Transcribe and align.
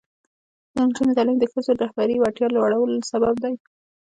د 0.75 0.75
نجونو 0.87 1.15
تعلیم 1.17 1.37
د 1.39 1.45
ښځو 1.51 1.71
رهبري 1.83 2.15
وړتیا 2.17 2.47
لوړولو 2.51 3.07
سبب 3.11 3.35
دی. 3.43 3.53